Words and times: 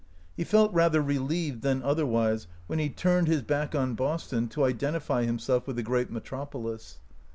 He 0.35 0.43
felt 0.43 0.73
rather 0.73 0.99
relieved 0.99 1.61
than 1.61 1.83
otherwise 1.83 2.47
when 2.65 2.79
he 2.79 2.89
turned 2.89 3.27
his 3.27 3.43
back 3.43 3.75
on 3.75 3.93
Boston 3.93 4.47
to 4.47 4.63
iden 4.63 4.95
tify 4.95 5.25
himself 5.27 5.67
with 5.67 5.75
the 5.75 5.83
great 5.83 6.09
metropolis. 6.09 6.97